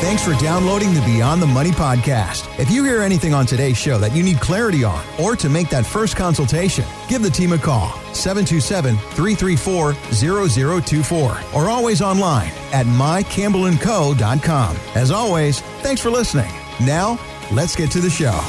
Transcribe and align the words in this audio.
Thanks 0.00 0.24
for 0.24 0.32
downloading 0.34 0.94
the 0.94 1.00
Beyond 1.00 1.42
the 1.42 1.46
Money 1.46 1.70
podcast. 1.70 2.48
If 2.60 2.70
you 2.70 2.84
hear 2.84 3.02
anything 3.02 3.34
on 3.34 3.46
today's 3.46 3.76
show 3.76 3.98
that 3.98 4.14
you 4.14 4.22
need 4.22 4.38
clarity 4.40 4.84
on 4.84 5.04
or 5.20 5.34
to 5.34 5.48
make 5.48 5.68
that 5.70 5.84
first 5.84 6.14
consultation, 6.16 6.84
give 7.08 7.20
the 7.20 7.30
team 7.30 7.52
a 7.52 7.58
call 7.58 7.90
727 8.14 8.96
334 8.96 9.94
0024 10.12 11.38
or 11.52 11.68
always 11.68 12.00
online 12.00 12.52
at 12.72 12.86
mycampbellandco.com. 12.86 14.76
As 14.94 15.10
always, 15.10 15.60
thanks 15.82 16.00
for 16.00 16.10
listening. 16.10 16.50
Now, 16.80 17.18
let's 17.50 17.74
get 17.74 17.90
to 17.90 18.00
the 18.00 18.10
show. 18.10 18.40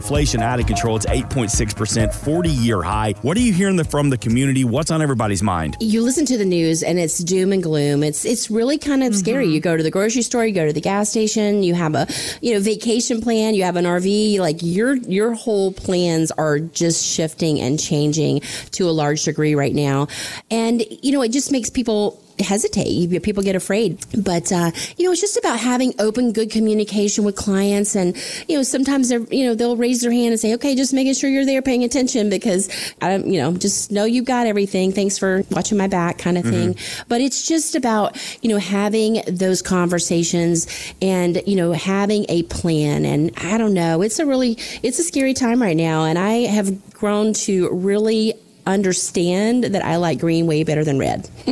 Inflation 0.00 0.40
out 0.40 0.58
of 0.58 0.66
control. 0.66 0.96
It's 0.96 1.04
8.6%, 1.04 2.14
40 2.14 2.48
year 2.48 2.80
high. 2.80 3.12
What 3.20 3.36
are 3.36 3.40
you 3.40 3.52
hearing 3.52 3.84
from 3.84 4.08
the 4.08 4.16
community? 4.16 4.64
What's 4.64 4.90
on 4.90 5.02
everybody's 5.02 5.42
mind? 5.42 5.76
You 5.78 6.00
listen 6.00 6.24
to 6.24 6.38
the 6.38 6.44
news 6.46 6.82
and 6.82 6.98
it's 6.98 7.18
doom 7.18 7.52
and 7.52 7.62
gloom. 7.62 8.02
It's 8.02 8.24
it's 8.24 8.50
really 8.50 8.78
kind 8.78 9.02
of 9.02 9.12
mm-hmm. 9.12 9.18
scary. 9.18 9.48
You 9.48 9.60
go 9.60 9.76
to 9.76 9.82
the 9.82 9.90
grocery 9.90 10.22
store, 10.22 10.46
you 10.46 10.54
go 10.54 10.64
to 10.64 10.72
the 10.72 10.80
gas 10.80 11.10
station, 11.10 11.62
you 11.62 11.74
have 11.74 11.94
a 11.94 12.06
you 12.40 12.54
know 12.54 12.60
vacation 12.60 13.20
plan, 13.20 13.54
you 13.54 13.62
have 13.64 13.76
an 13.76 13.84
RV, 13.84 14.38
like 14.38 14.56
your 14.62 14.94
your 14.96 15.34
whole 15.34 15.70
plans 15.70 16.30
are 16.30 16.58
just 16.58 17.04
shifting 17.04 17.60
and 17.60 17.78
changing 17.78 18.40
to 18.70 18.88
a 18.88 18.92
large 18.92 19.24
degree 19.24 19.54
right 19.54 19.74
now. 19.74 20.08
And 20.50 20.82
you 21.02 21.12
know, 21.12 21.20
it 21.20 21.30
just 21.30 21.52
makes 21.52 21.68
people 21.68 22.22
hesitate. 22.44 23.22
People 23.22 23.42
get 23.42 23.56
afraid. 23.56 23.98
But, 24.16 24.52
uh, 24.52 24.70
you 24.96 25.06
know, 25.06 25.12
it's 25.12 25.20
just 25.20 25.36
about 25.36 25.58
having 25.58 25.94
open, 25.98 26.32
good 26.32 26.50
communication 26.50 27.24
with 27.24 27.36
clients. 27.36 27.94
And, 27.94 28.16
you 28.48 28.56
know, 28.56 28.62
sometimes 28.62 29.08
they're, 29.08 29.24
you 29.30 29.46
know, 29.46 29.54
they'll 29.54 29.76
raise 29.76 30.00
their 30.00 30.12
hand 30.12 30.30
and 30.32 30.40
say, 30.40 30.54
okay, 30.54 30.74
just 30.74 30.92
making 30.92 31.14
sure 31.14 31.30
you're 31.30 31.46
there 31.46 31.62
paying 31.62 31.84
attention 31.84 32.30
because 32.30 32.68
I 33.00 33.08
don't, 33.08 33.26
you 33.26 33.40
know, 33.40 33.52
just 33.52 33.90
know 33.90 34.04
you've 34.04 34.24
got 34.24 34.46
everything. 34.46 34.92
Thanks 34.92 35.18
for 35.18 35.44
watching 35.50 35.78
my 35.78 35.86
back 35.86 36.18
kind 36.18 36.38
of 36.38 36.44
mm-hmm. 36.44 36.72
thing. 36.72 36.76
But 37.08 37.20
it's 37.20 37.46
just 37.46 37.74
about, 37.74 38.16
you 38.42 38.48
know, 38.48 38.58
having 38.58 39.22
those 39.26 39.62
conversations 39.62 40.66
and, 41.00 41.42
you 41.46 41.56
know, 41.56 41.72
having 41.72 42.26
a 42.28 42.42
plan. 42.44 43.04
And 43.04 43.32
I 43.38 43.58
don't 43.58 43.74
know, 43.74 44.02
it's 44.02 44.18
a 44.18 44.26
really, 44.26 44.58
it's 44.82 44.98
a 44.98 45.04
scary 45.04 45.34
time 45.34 45.60
right 45.60 45.76
now. 45.76 46.04
And 46.04 46.18
I 46.18 46.46
have 46.46 46.92
grown 46.92 47.32
to 47.32 47.70
really 47.70 48.34
understand 48.72 49.64
that 49.64 49.84
I 49.84 49.96
like 49.96 50.18
green 50.18 50.46
way 50.46 50.64
better 50.64 50.84
than 50.84 50.98
red. 50.98 51.28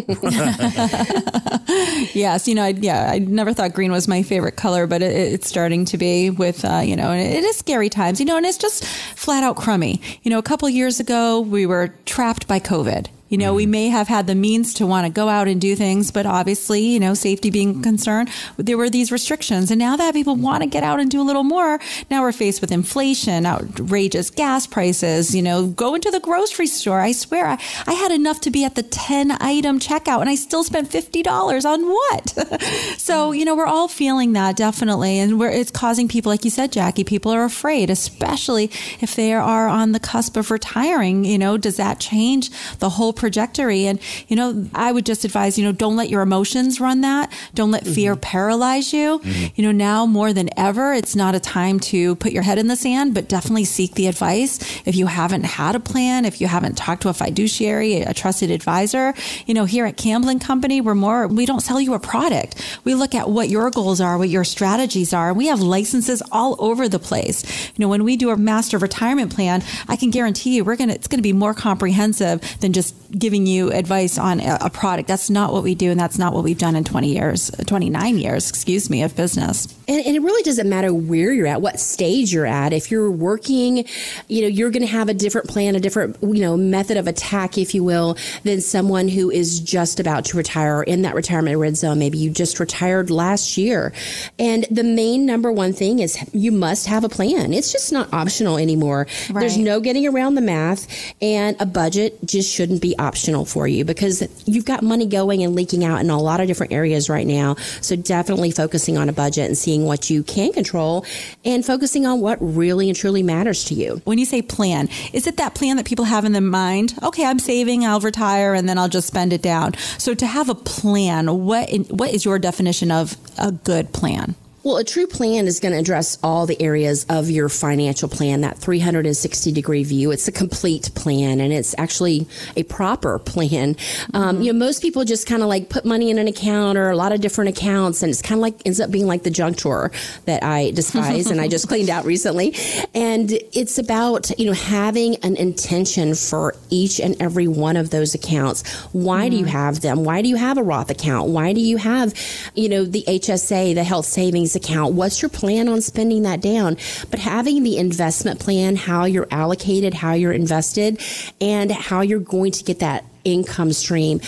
yes, 2.15 2.49
you 2.49 2.55
know, 2.55 2.65
I, 2.65 2.75
yeah, 2.79 3.11
I 3.11 3.19
never 3.19 3.53
thought 3.53 3.75
green 3.75 3.93
was 3.93 4.09
my 4.09 4.23
favorite 4.23 4.57
color, 4.57 4.87
but 4.87 5.03
it, 5.03 5.15
it's 5.15 5.49
starting 5.49 5.85
to 5.87 5.99
be 5.99 6.31
with, 6.31 6.65
uh, 6.65 6.83
you 6.85 6.97
know, 6.97 7.13
it 7.13 7.45
is 7.45 7.57
scary 7.57 7.89
times, 7.89 8.21
you 8.21 8.27
know, 8.27 8.37
and 8.37 8.47
it's 8.47 8.59
just 8.59 8.85
flat 8.85 9.43
out 9.43 9.57
crummy. 9.57 10.01
You 10.23 10.31
know, 10.31 10.39
a 10.39 10.43
couple 10.43 10.69
years 10.69 11.01
ago, 11.01 11.41
we 11.41 11.67
were 11.67 11.95
trapped 12.05 12.49
by 12.49 12.61
COVID 12.61 13.09
you 13.29 13.39
know, 13.39 13.49
mm-hmm. 13.49 13.57
we 13.57 13.67
may 13.67 13.89
have 13.89 14.09
had 14.09 14.27
the 14.27 14.35
means 14.35 14.75
to 14.75 14.87
want 14.87 15.07
to 15.07 15.13
go 15.13 15.29
out 15.29 15.49
and 15.49 15.61
do 15.61 15.77
things, 15.77 16.11
but 16.11 16.27
obviously, 16.27 16.81
you 16.81 17.01
know, 17.01 17.15
safety 17.15 17.51
being 17.51 17.83
concerned, 17.83 18.31
there 18.57 18.77
were 18.77 18.91
these 18.91 19.13
restrictions. 19.13 19.71
And 19.71 19.79
now 19.79 19.97
that 19.97 20.15
people 20.15 20.37
want 20.37 20.63
to 20.63 20.69
get 20.69 20.83
out 20.83 21.01
and 21.01 21.11
do 21.11 21.21
a 21.21 21.25
little 21.25 21.45
more, 21.45 21.79
now 22.11 22.23
we're 22.23 22.33
faced 22.33 22.61
with 22.61 22.73
inflation, 22.73 23.47
outrageous 23.47 24.31
gas 24.31 24.67
prices, 24.67 25.35
you 25.35 25.43
know, 25.43 25.67
go 25.67 25.95
into 25.95 26.11
the 26.11 26.21
grocery 26.21 26.67
store. 26.67 27.01
I 27.01 27.13
swear 27.13 27.47
I, 27.47 27.63
I 27.87 27.95
had 27.95 28.13
enough 28.13 28.41
to 28.43 28.51
be 28.51 28.65
at 28.65 28.75
the 28.75 28.83
10 28.83 29.33
item 29.41 29.79
checkout 29.79 30.21
and 30.21 30.31
I 30.31 30.35
still 30.35 30.65
spent 30.65 30.91
$50 30.91 31.65
on 31.65 31.87
what? 31.87 32.63
so, 32.99 33.33
you 33.33 33.45
know, 33.45 33.55
we're 33.55 33.67
all 33.67 33.89
feeling 33.89 34.33
that 34.33 34.57
definitely. 34.57 35.19
And 35.19 35.41
it's 35.43 35.71
causing 35.71 36.09
people, 36.09 36.31
like 36.31 36.45
you 36.45 36.51
said, 36.51 36.73
Jackie, 36.73 37.05
people 37.05 37.33
are 37.33 37.45
afraid, 37.45 37.91
especially 37.91 38.71
if 39.01 39.15
they 39.17 39.33
are 39.35 39.69
on 39.69 39.93
the 39.93 40.01
cusp 40.01 40.37
of 40.37 40.51
retiring. 40.51 41.25
You 41.25 41.39
know, 41.39 41.57
does 41.57 41.77
that 41.77 42.01
change 42.01 42.51
the 42.79 42.91
whole 42.91 43.13
trajectory. 43.19 43.87
And, 43.87 44.01
you 44.29 44.37
know, 44.37 44.67
I 44.75 44.93
would 44.93 45.05
just 45.05 45.25
advise, 45.25 45.59
you 45.59 45.65
know, 45.65 45.73
don't 45.73 45.97
let 45.97 46.09
your 46.09 46.23
emotions 46.23 46.81
run 46.81 47.01
that. 47.03 47.33
Don't 47.55 47.71
let 47.71 47.87
fear 47.87 48.13
mm-hmm. 48.13 48.21
paralyze 48.21 48.93
you. 48.93 49.19
Mm-hmm. 49.19 49.47
You 49.57 49.65
know, 49.65 49.73
now 49.73 50.07
more 50.07 50.33
than 50.33 50.49
ever, 50.57 50.93
it's 50.93 51.17
not 51.17 51.35
a 51.35 51.41
time 51.41 51.81
to 51.81 52.15
put 52.17 52.33
your 52.33 52.43
head 52.43 52.59
in 52.59 52.69
the 52.69 52.77
sand, 52.77 53.15
but 53.15 53.29
definitely 53.29 53.65
seek 53.65 53.95
the 53.95 54.07
advice. 54.07 54.59
If 54.87 54.95
you 54.95 55.07
haven't 55.07 55.45
had 55.45 55.75
a 55.75 55.81
plan, 55.81 56.25
if 56.25 56.41
you 56.41 56.47
haven't 56.47 56.77
talked 56.77 57.03
to 57.03 57.09
a 57.09 57.15
fiduciary, 57.15 58.03
a 58.03 58.15
trusted 58.15 58.51
advisor, 58.51 59.15
you 59.47 59.55
know, 59.55 59.65
here 59.65 59.85
at 59.85 59.97
Campbell 59.97 60.29
Company, 60.39 60.81
we're 60.81 60.95
more, 60.95 61.27
we 61.27 61.47
don't 61.47 61.61
sell 61.61 61.81
you 61.81 61.95
a 61.95 61.99
product. 61.99 62.63
We 62.85 62.95
look 62.95 63.15
at 63.15 63.31
what 63.31 63.49
your 63.49 63.71
goals 63.71 64.01
are, 64.01 64.19
what 64.19 64.29
your 64.29 64.45
strategies 64.45 65.13
are. 65.13 65.33
We 65.33 65.47
have 65.47 65.61
licenses 65.61 66.23
all 66.31 66.57
over 66.59 66.89
the 66.89 66.99
place. 66.99 67.45
You 67.69 67.75
know, 67.79 67.89
when 67.89 68.05
we 68.05 68.17
do 68.17 68.31
a 68.31 68.37
master 68.37 68.79
retirement 68.79 69.35
plan, 69.35 69.63
I 69.89 69.97
can 69.97 70.11
guarantee 70.11 70.57
you 70.57 70.65
we're 70.65 70.77
going 70.77 70.89
to, 70.89 70.95
it's 70.95 71.09
going 71.09 71.19
to 71.19 71.23
be 71.23 71.33
more 71.33 71.55
comprehensive 71.55 72.41
than 72.61 72.73
just 72.73 72.95
giving 73.11 73.47
you 73.47 73.73
advice 73.73 74.19
on 74.19 74.41
a 74.41 74.71
product. 74.71 75.09
That's 75.09 75.31
not 75.31 75.53
what 75.53 75.63
we 75.63 75.75
do, 75.75 75.91
and 75.91 75.99
that's 75.99 76.19
not 76.19 76.33
what 76.33 76.45
we've 76.45 76.59
done 76.59 76.77
in 76.77 76.85
20 76.85 77.13
years, 77.13 77.51
29 77.67 78.19
years, 78.19 78.49
excuse 78.49 78.91
me, 78.91 79.03
of 79.03 79.17
business. 79.17 79.67
And, 79.87 80.05
and 80.05 80.17
it 80.17 80.21
really 80.21 80.43
doesn't 80.43 80.69
matter 80.69 80.93
where 80.93 81.33
you're 81.33 81.47
at, 81.47 81.63
what 81.63 81.81
stage 81.81 82.33
you're 82.33 82.47
at. 82.47 82.73
If 82.73 82.91
you're 82.91 83.11
working, 83.11 83.87
you 84.29 84.43
know, 84.43 84.49
you're 84.49 84.71
going 84.71 84.83
to 84.83 84.89
have 84.89 85.09
a 85.09 85.15
different 85.15 85.49
plan, 85.49 85.75
a 85.75 85.81
different, 85.81 86.17
you 86.23 86.41
know, 86.41 86.57
method 86.57 86.97
of 86.97 87.07
attack, 87.07 87.57
if 87.57 87.75
you 87.75 87.83
will, 87.83 88.17
than 88.45 88.61
someone 88.61 89.09
who 89.09 89.31
is 89.31 89.61
just 89.61 90.01
about 90.01 90.27
to 90.27 90.37
retire 90.37 90.79
or 90.79 90.83
in 90.83 91.03
that 91.03 91.15
retirement 91.15 91.57
red 91.59 91.77
zone. 91.77 91.99
Maybe 91.99 92.19
you 92.19 92.31
just 92.31 92.61
retired 92.61 93.11
last 93.11 93.57
year. 93.57 93.93
And 94.39 94.67
the 94.71 94.85
main 94.85 95.25
number 95.25 95.51
one 95.51 95.73
thing 95.73 96.01
is 96.01 96.19
you 96.33 96.53
must 96.53 96.87
have 96.87 97.05
a 97.05 97.09
plan. 97.09 97.53
It's 97.53 97.73
just 97.73 97.93
not 97.93 98.13
optional 98.13 98.59
anymore. 98.59 99.07
Right. 99.31 99.41
There's 99.41 99.57
no 99.57 99.81
getting 99.81 100.07
around 100.07 100.35
the 100.35 100.41
math, 100.41 100.87
and 101.23 101.57
a 101.61 101.67
budget 101.67 102.19
just 102.25 102.53
shouldn't 102.53 102.83
be 102.83 102.98
optional 102.99 103.45
for 103.45 103.67
you 103.67 103.85
because 103.85 104.27
you've 104.47 104.65
got 104.65 104.83
money 104.83 105.07
going 105.07 105.43
and 105.43 105.55
leaking 105.55 105.85
out 105.85 106.01
in 106.01 106.11
a 106.11 106.19
lot 106.19 106.41
of 106.41 106.47
different 106.47 106.73
areas 106.73 107.09
right 107.09 107.27
now. 107.27 107.55
So 107.81 107.97
definitely 107.97 108.51
focusing 108.51 108.97
on 108.99 109.09
a 109.09 109.13
budget 109.13 109.47
and 109.47 109.57
seeing 109.57 109.85
what 109.85 110.11
you 110.11 110.23
can 110.23 110.53
control 110.53 111.05
and 111.45 111.65
focusing 111.65 112.07
on 112.07 112.21
what 112.21 112.39
really 112.41 112.89
and 112.89 112.97
truly 112.97 113.23
matters 113.23 113.65
to 113.67 113.75
you. 113.75 114.01
When 114.05 114.19
you 114.19 114.25
say 114.25 114.43
plan, 114.43 114.89
is 115.13 115.27
it 115.27 115.37
that 115.37 115.55
plan 115.55 115.77
that 115.77 115.87
people 115.87 116.05
have 116.05 116.25
in 116.25 116.33
their 116.33 116.43
mind? 116.43 116.95
Okay, 117.03 117.25
I'm 117.25 117.39
saving, 117.39 117.85
I'll 117.85 118.01
retire, 118.01 118.55
and 118.55 118.69
then 118.69 118.79
I'll 118.79 118.89
just 118.89 119.07
spend 119.07 119.33
it 119.33 119.43
down. 119.43 119.75
So 119.99 120.15
to 120.15 120.27
have 120.27 120.49
a 120.49 120.55
plan, 120.55 121.45
what 121.45 121.71
what 121.91 122.13
is 122.13 122.25
your 122.25 122.39
definition 122.39 122.91
of 122.91 123.17
a 123.39 123.53
good 123.53 123.93
plan? 123.93 124.35
Well, 124.65 124.77
a 124.79 124.85
true 124.85 125.07
plan 125.07 125.47
is 125.47 125.61
going 125.61 125.73
to 125.73 125.79
address 125.79 126.19
all 126.21 126.45
the 126.45 126.61
areas 126.61 127.07
of 127.09 127.31
your 127.31 127.49
financial 127.49 128.09
plan, 128.09 128.41
that 128.41 128.59
360 128.59 129.53
degree 129.53 129.85
view. 129.85 130.11
It's 130.11 130.27
a 130.27 130.33
complete 130.33 130.91
plan 130.97 131.41
and 131.41 131.53
it's 131.53 131.77
actually 131.79 132.27
a 132.57 132.65
proper 132.65 133.21
plan. 133.21 133.77
Um, 134.15 134.37
mm-hmm. 134.37 134.43
You 134.43 134.53
know, 134.53 134.59
most 134.59 134.83
people 134.83 135.05
just 135.05 135.29
kind 135.29 135.43
of 135.43 135.49
like 135.49 135.69
put 135.69 135.85
money 135.85 136.11
in 136.11 136.19
an 136.19 136.27
account 136.27 136.77
or 136.77 136.91
a 136.91 136.97
lot 136.97 137.13
of 137.13 137.21
different 137.21 137.57
accounts 137.57 138.03
and 138.03 138.11
it's 138.11 138.21
kind 138.21 138.39
of 138.39 138.43
like 138.43 138.55
ends 138.67 138.81
up 138.81 138.91
being 138.91 139.07
like 139.07 139.23
the 139.23 139.31
junk 139.31 139.59
drawer 139.59 139.93
that 140.25 140.43
I 140.43 140.73
despise 140.73 141.31
and 141.31 141.41
I 141.41 141.47
just 141.47 141.69
cleaned 141.69 141.89
out 141.89 142.05
recently. 142.05 142.57
And 142.95 143.31
it's 143.53 143.79
about, 143.79 144.37
you 144.41 144.47
know, 144.47 144.55
having 144.55 145.17
an 145.17 145.37
intention 145.37 146.17
for 146.17 146.57
each 146.69 146.99
and 147.01 147.15
every 147.23 147.47
one 147.47 147.77
of 147.77 147.91
those 147.91 148.15
accounts. 148.15 148.69
Why 148.93 149.23
mm-hmm. 149.23 149.31
do 149.31 149.37
you 149.37 149.45
mm-hmm. 149.45 149.53
have 149.53 149.81
them? 149.83 150.05
Why 150.05 150.21
do 150.21 150.29
you 150.29 150.37
have 150.37 150.59
a 150.59 150.65
Roth 150.65 150.91
account? 150.91 151.31
Why 151.31 151.53
do 151.53 151.61
you 151.61 151.77
have, 151.77 152.13
you 152.57 152.69
know, 152.69 152.85
the 152.85 153.05
HSA, 153.07 153.77
the 153.77 153.85
health 153.85 154.07
savings 154.07 154.48
account. 154.57 154.95
What's 154.95 155.23
your 155.23 155.29
plan 155.29 155.69
on 155.69 155.81
spending 155.81 156.23
that 156.23 156.41
down? 156.41 156.77
But 157.11 157.21
having 157.21 157.63
the 157.63 157.79
investment 157.79 158.41
plan, 158.41 158.77
how 158.77 159.05
you're 159.05 159.29
allocated, 159.31 159.95
how 159.95 160.13
you're 160.13 160.33
invested, 160.33 161.01
and 161.41 161.71
how 161.71 162.01
you're 162.01 162.21
going 162.21 162.53
to 162.53 162.65
get 162.65 162.81
that 162.81 163.05
income 163.25 163.73
stream 163.73 164.21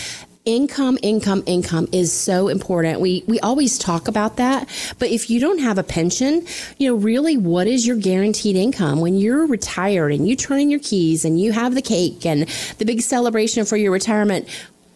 income 0.43 0.97
income 1.03 1.43
income 1.45 1.87
is 1.91 2.11
so 2.11 2.47
important 2.47 2.99
we 2.99 3.23
we 3.27 3.39
always 3.41 3.77
talk 3.77 4.07
about 4.07 4.37
that 4.37 4.67
but 4.97 5.07
if 5.09 5.29
you 5.29 5.39
don't 5.39 5.59
have 5.59 5.77
a 5.77 5.83
pension 5.83 6.43
you 6.79 6.89
know 6.89 6.95
really 6.95 7.37
what 7.37 7.67
is 7.67 7.85
your 7.85 7.95
guaranteed 7.95 8.55
income 8.55 8.99
when 9.01 9.15
you're 9.15 9.45
retired 9.45 10.11
and 10.11 10.27
you 10.27 10.35
turn 10.35 10.59
in 10.59 10.71
your 10.71 10.79
keys 10.79 11.23
and 11.25 11.39
you 11.39 11.51
have 11.51 11.75
the 11.75 11.81
cake 11.81 12.25
and 12.25 12.47
the 12.79 12.85
big 12.85 13.01
celebration 13.01 13.65
for 13.65 13.77
your 13.77 13.91
retirement 13.91 14.47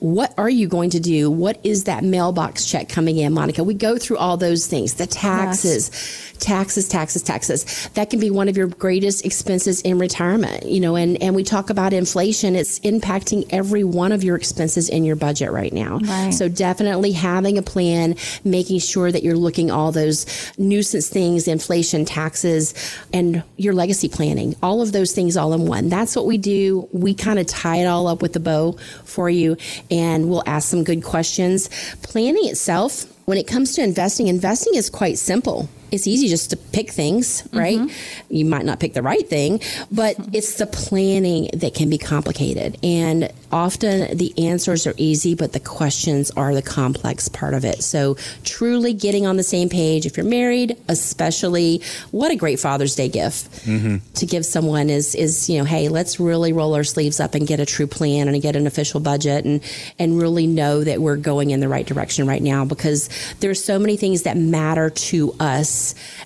what 0.05 0.35
are 0.37 0.49
you 0.49 0.67
going 0.67 0.91
to 0.91 0.99
do? 0.99 1.31
What 1.31 1.59
is 1.63 1.85
that 1.85 2.03
mailbox 2.03 2.65
check 2.65 2.89
coming 2.89 3.17
in, 3.17 3.33
Monica? 3.33 3.63
We 3.63 3.73
go 3.73 3.97
through 3.97 4.17
all 4.17 4.37
those 4.37 4.67
things, 4.67 4.93
the 4.93 5.07
taxes, 5.07 5.89
yes 5.89 6.34
taxes, 6.39 6.87
taxes, 6.87 7.21
taxes. 7.21 7.89
That 7.93 8.09
can 8.09 8.19
be 8.19 8.29
one 8.29 8.49
of 8.49 8.57
your 8.57 8.67
greatest 8.67 9.25
expenses 9.25 9.81
in 9.81 9.99
retirement, 9.99 10.65
you 10.65 10.79
know, 10.79 10.95
and, 10.95 11.21
and 11.21 11.35
we 11.35 11.43
talk 11.43 11.69
about 11.69 11.93
inflation. 11.93 12.55
It's 12.55 12.79
impacting 12.81 13.47
every 13.49 13.83
one 13.83 14.11
of 14.11 14.23
your 14.23 14.35
expenses 14.35 14.89
in 14.89 15.03
your 15.03 15.15
budget 15.15 15.51
right 15.51 15.73
now. 15.73 15.99
Right. 15.99 16.31
So 16.31 16.49
definitely 16.49 17.11
having 17.11 17.57
a 17.57 17.61
plan, 17.61 18.15
making 18.43 18.79
sure 18.79 19.11
that 19.11 19.23
you're 19.23 19.37
looking 19.37 19.71
all 19.71 19.91
those 19.91 20.25
nuisance 20.57 21.09
things, 21.09 21.47
inflation, 21.47 22.05
taxes, 22.05 22.73
and 23.13 23.43
your 23.57 23.73
legacy 23.73 24.09
planning, 24.09 24.55
all 24.61 24.81
of 24.81 24.91
those 24.91 25.13
things 25.13 25.37
all 25.37 25.53
in 25.53 25.67
one. 25.67 25.89
That's 25.89 26.15
what 26.15 26.25
we 26.25 26.37
do. 26.37 26.87
We 26.91 27.13
kind 27.13 27.39
of 27.39 27.47
tie 27.47 27.77
it 27.77 27.85
all 27.85 28.07
up 28.07 28.21
with 28.21 28.33
the 28.33 28.39
bow 28.39 28.73
for 29.03 29.29
you 29.29 29.57
and 29.89 30.29
we'll 30.29 30.43
ask 30.45 30.69
some 30.69 30.83
good 30.83 31.03
questions. 31.03 31.69
Planning 32.01 32.47
itself, 32.47 33.05
when 33.25 33.37
it 33.37 33.47
comes 33.47 33.73
to 33.75 33.83
investing, 33.83 34.27
investing 34.27 34.75
is 34.75 34.89
quite 34.89 35.17
simple 35.17 35.67
it's 35.91 36.07
easy 36.07 36.27
just 36.27 36.49
to 36.51 36.57
pick 36.57 36.91
things, 36.91 37.47
right? 37.53 37.79
Mm-hmm. 37.79 38.33
You 38.33 38.45
might 38.45 38.65
not 38.65 38.79
pick 38.79 38.93
the 38.93 39.01
right 39.01 39.27
thing, 39.27 39.61
but 39.91 40.15
it's 40.33 40.57
the 40.57 40.67
planning 40.67 41.49
that 41.53 41.73
can 41.73 41.89
be 41.89 41.97
complicated. 41.97 42.77
And 42.83 43.31
often 43.51 44.17
the 44.17 44.33
answers 44.37 44.87
are 44.87 44.93
easy, 44.97 45.35
but 45.35 45.53
the 45.53 45.59
questions 45.59 46.31
are 46.31 46.53
the 46.53 46.61
complex 46.61 47.27
part 47.29 47.53
of 47.53 47.65
it. 47.65 47.83
So 47.83 48.17
truly 48.43 48.93
getting 48.93 49.25
on 49.25 49.37
the 49.37 49.43
same 49.43 49.69
page, 49.69 50.05
if 50.05 50.17
you're 50.17 50.25
married, 50.25 50.77
especially, 50.87 51.81
what 52.11 52.31
a 52.31 52.35
great 52.35 52.59
Father's 52.59 52.95
Day 52.95 53.09
gift 53.09 53.49
mm-hmm. 53.65 53.97
to 54.15 54.25
give 54.25 54.45
someone 54.45 54.89
is, 54.89 55.15
is, 55.15 55.49
you 55.49 55.57
know, 55.57 55.65
hey, 55.65 55.89
let's 55.89 56.19
really 56.19 56.53
roll 56.53 56.75
our 56.75 56.83
sleeves 56.83 57.19
up 57.19 57.35
and 57.35 57.47
get 57.47 57.59
a 57.59 57.65
true 57.65 57.87
plan 57.87 58.27
and 58.27 58.41
get 58.41 58.55
an 58.55 58.67
official 58.67 58.99
budget 58.99 59.45
and, 59.45 59.61
and 59.99 60.19
really 60.19 60.47
know 60.47 60.83
that 60.83 61.01
we're 61.01 61.17
going 61.17 61.51
in 61.51 61.59
the 61.59 61.67
right 61.67 61.85
direction 61.85 62.27
right 62.27 62.41
now 62.41 62.65
because 62.65 63.09
there's 63.39 63.63
so 63.63 63.79
many 63.79 63.97
things 63.97 64.23
that 64.23 64.37
matter 64.37 64.89
to 64.89 65.33
us 65.39 65.74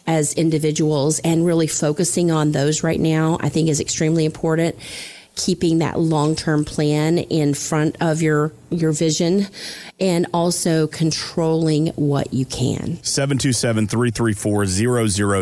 as 0.05 0.33
individuals 0.33 1.19
and 1.19 1.45
really 1.45 1.67
focusing 1.67 2.31
on 2.31 2.51
those 2.51 2.83
right 2.83 2.99
now, 2.99 3.37
I 3.41 3.49
think 3.49 3.69
is 3.69 3.79
extremely 3.79 4.25
important. 4.25 4.75
Keeping 5.35 5.79
that 5.79 5.99
long 5.99 6.35
term 6.35 6.65
plan 6.65 7.17
in 7.17 7.53
front 7.53 7.95
of 8.01 8.21
your 8.21 8.51
your 8.69 8.91
vision 8.91 9.47
and 9.99 10.27
also 10.33 10.87
controlling 10.87 11.87
what 11.89 12.33
you 12.33 12.45
can. 12.45 13.01
727 13.03 13.87
334 13.87 14.65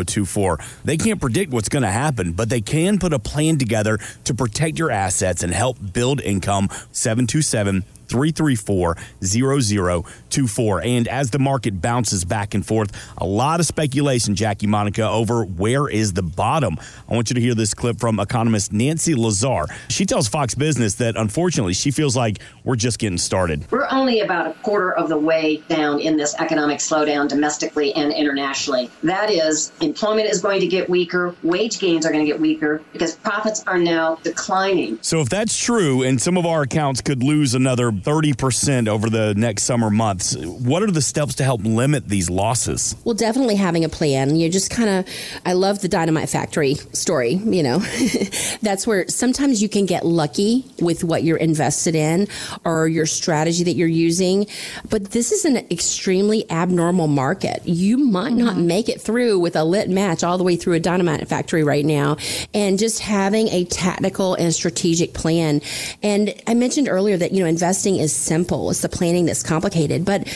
0024. 0.04 0.58
They 0.84 0.96
can't 0.96 1.20
predict 1.20 1.52
what's 1.52 1.68
going 1.68 1.82
to 1.82 1.90
happen, 1.90 2.32
but 2.32 2.48
they 2.48 2.60
can 2.60 2.98
put 2.98 3.12
a 3.12 3.18
plan 3.18 3.58
together 3.58 3.98
to 4.24 4.34
protect 4.34 4.78
your 4.78 4.90
assets 4.90 5.42
and 5.42 5.52
help 5.52 5.78
build 5.92 6.20
income. 6.20 6.68
727 6.92 7.84
334 8.08 8.96
0024. 9.22 10.82
And 10.82 11.08
as 11.08 11.30
the 11.30 11.38
market 11.38 11.80
bounces 11.80 12.24
back 12.24 12.54
and 12.54 12.64
forth, 12.64 12.92
a 13.18 13.26
lot 13.26 13.60
of 13.60 13.66
speculation, 13.66 14.34
Jackie 14.34 14.66
Monica, 14.66 15.06
over 15.08 15.44
where 15.44 15.88
is 15.88 16.14
the 16.14 16.22
bottom. 16.22 16.76
I 17.08 17.14
want 17.14 17.30
you 17.30 17.34
to 17.34 17.40
hear 17.40 17.54
this 17.54 17.74
clip 17.74 18.00
from 18.00 18.18
economist 18.18 18.72
Nancy 18.72 19.14
Lazar. 19.14 19.66
She 19.88 20.06
tells 20.06 20.28
Fox 20.28 20.54
Business 20.54 20.94
that 20.96 21.16
unfortunately 21.16 21.74
she 21.74 21.90
feels 21.90 22.16
like 22.16 22.38
we're 22.64 22.76
just 22.76 22.98
getting 22.98 23.17
started. 23.18 23.70
We're 23.70 23.88
only 23.90 24.20
about 24.20 24.46
a 24.46 24.52
quarter 24.62 24.92
of 24.92 25.08
the 25.08 25.18
way 25.18 25.58
down 25.68 26.00
in 26.00 26.16
this 26.16 26.34
economic 26.38 26.78
slowdown 26.78 27.28
domestically 27.28 27.94
and 27.94 28.12
internationally. 28.12 28.90
That 29.02 29.30
is, 29.30 29.72
employment 29.80 30.28
is 30.28 30.40
going 30.40 30.60
to 30.60 30.66
get 30.66 30.88
weaker, 30.88 31.34
wage 31.42 31.78
gains 31.78 32.06
are 32.06 32.10
going 32.10 32.24
to 32.24 32.30
get 32.30 32.40
weaker 32.40 32.82
because 32.92 33.16
profits 33.16 33.64
are 33.66 33.78
now 33.78 34.16
declining. 34.22 34.98
So 35.02 35.20
if 35.20 35.28
that's 35.28 35.56
true, 35.56 36.02
and 36.02 36.20
some 36.20 36.36
of 36.36 36.46
our 36.46 36.62
accounts 36.62 37.00
could 37.00 37.22
lose 37.22 37.54
another 37.54 37.90
30% 37.90 38.88
over 38.88 39.10
the 39.10 39.34
next 39.34 39.64
summer 39.64 39.90
months. 39.90 40.36
What 40.36 40.82
are 40.82 40.90
the 40.90 41.02
steps 41.02 41.34
to 41.36 41.44
help 41.44 41.62
limit 41.64 42.08
these 42.08 42.30
losses? 42.30 42.96
Well, 43.04 43.14
definitely 43.14 43.56
having 43.56 43.84
a 43.84 43.88
plan. 43.88 44.36
You 44.36 44.48
just 44.48 44.70
kind 44.70 44.88
of, 44.88 45.08
I 45.44 45.52
love 45.52 45.80
the 45.80 45.88
dynamite 45.88 46.28
factory 46.28 46.74
story, 46.92 47.34
you 47.34 47.62
know. 47.62 47.78
That's 48.62 48.86
where 48.86 49.08
sometimes 49.08 49.62
you 49.62 49.68
can 49.68 49.86
get 49.86 50.04
lucky 50.06 50.64
with 50.80 51.04
what 51.04 51.22
you're 51.22 51.36
invested 51.36 51.94
in 51.94 52.28
or 52.64 52.88
your 52.88 53.06
strategy 53.08 53.64
that 53.64 53.74
you're 53.74 53.88
using. 53.88 54.46
But 54.90 55.10
this 55.12 55.32
is 55.32 55.44
an 55.44 55.56
extremely 55.70 56.48
abnormal 56.50 57.08
market. 57.08 57.62
You 57.64 57.98
might 57.98 58.32
mm-hmm. 58.32 58.44
not 58.44 58.56
make 58.58 58.88
it 58.88 59.00
through 59.00 59.38
with 59.38 59.56
a 59.56 59.64
lit 59.64 59.88
match 59.88 60.22
all 60.22 60.38
the 60.38 60.44
way 60.44 60.56
through 60.56 60.74
a 60.74 60.80
dynamite 60.80 61.26
factory 61.28 61.64
right 61.64 61.84
now. 61.84 62.16
And 62.54 62.78
just 62.78 63.00
having 63.00 63.48
a 63.48 63.64
tactical 63.64 64.34
and 64.34 64.54
strategic 64.54 65.14
plan. 65.14 65.62
And 66.02 66.34
I 66.46 66.54
mentioned 66.54 66.88
earlier 66.88 67.16
that, 67.16 67.32
you 67.32 67.40
know, 67.40 67.48
investing 67.48 67.88
investing 67.88 67.96
is 67.96 68.14
simple. 68.14 68.70
It's 68.70 68.80
the 68.80 68.88
planning 68.88 69.26
that's 69.26 69.42
complicated. 69.42 70.04
But 70.04 70.26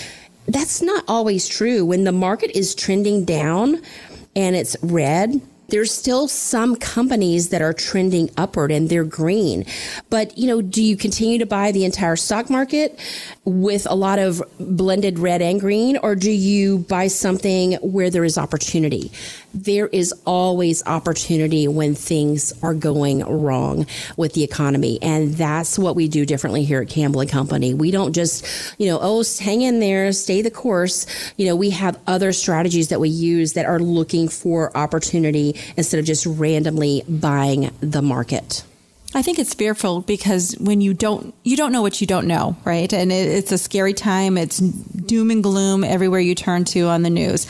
that's 0.46 0.82
not 0.82 1.04
always 1.08 1.48
true. 1.48 1.84
When 1.84 2.04
the 2.04 2.12
market 2.12 2.56
is 2.56 2.74
trending 2.74 3.24
down 3.24 3.80
and 4.36 4.56
it's 4.56 4.76
red, 4.82 5.40
there's 5.72 5.90
still 5.90 6.28
some 6.28 6.76
companies 6.76 7.48
that 7.48 7.62
are 7.62 7.72
trending 7.72 8.28
upward 8.36 8.70
and 8.70 8.90
they're 8.90 9.04
green. 9.04 9.64
But, 10.10 10.36
you 10.36 10.46
know, 10.46 10.60
do 10.60 10.82
you 10.82 10.98
continue 10.98 11.38
to 11.38 11.46
buy 11.46 11.72
the 11.72 11.86
entire 11.86 12.14
stock 12.14 12.50
market 12.50 13.00
with 13.46 13.86
a 13.88 13.94
lot 13.94 14.18
of 14.18 14.42
blended 14.60 15.18
red 15.18 15.40
and 15.40 15.58
green, 15.58 15.96
or 15.96 16.14
do 16.14 16.30
you 16.30 16.80
buy 16.80 17.06
something 17.06 17.72
where 17.76 18.10
there 18.10 18.22
is 18.22 18.36
opportunity? 18.36 19.10
There 19.54 19.86
is 19.88 20.12
always 20.26 20.84
opportunity 20.86 21.68
when 21.68 21.94
things 21.94 22.52
are 22.62 22.74
going 22.74 23.20
wrong 23.20 23.86
with 24.16 24.34
the 24.34 24.44
economy. 24.44 24.98
And 25.02 25.34
that's 25.34 25.78
what 25.78 25.96
we 25.96 26.08
do 26.08 26.24
differently 26.26 26.64
here 26.64 26.82
at 26.82 26.88
Campbell 26.88 27.20
and 27.20 27.30
Company. 27.30 27.74
We 27.74 27.90
don't 27.90 28.12
just, 28.12 28.46
you 28.78 28.86
know, 28.86 28.98
oh, 29.00 29.24
hang 29.40 29.62
in 29.62 29.80
there, 29.80 30.12
stay 30.12 30.42
the 30.42 30.50
course. 30.50 31.06
You 31.36 31.46
know, 31.46 31.56
we 31.56 31.70
have 31.70 31.98
other 32.06 32.32
strategies 32.32 32.88
that 32.88 33.00
we 33.00 33.08
use 33.08 33.52
that 33.54 33.66
are 33.66 33.78
looking 33.78 34.28
for 34.28 34.76
opportunity 34.76 35.56
instead 35.76 36.00
of 36.00 36.06
just 36.06 36.26
randomly 36.26 37.02
buying 37.08 37.70
the 37.80 38.02
market. 38.02 38.64
I 39.14 39.20
think 39.20 39.38
it's 39.38 39.52
fearful 39.52 40.00
because 40.00 40.56
when 40.58 40.80
you 40.80 40.94
don't 40.94 41.34
you 41.44 41.56
don't 41.56 41.70
know 41.70 41.82
what 41.82 42.00
you 42.00 42.06
don't 42.06 42.26
know, 42.26 42.56
right? 42.64 42.90
And 42.92 43.12
it, 43.12 43.28
it's 43.28 43.52
a 43.52 43.58
scary 43.58 43.92
time. 43.92 44.38
It's 44.38 44.58
doom 44.58 45.30
and 45.30 45.42
gloom 45.42 45.84
everywhere 45.84 46.20
you 46.20 46.34
turn 46.34 46.64
to 46.66 46.82
on 46.84 47.02
the 47.02 47.10
news. 47.10 47.46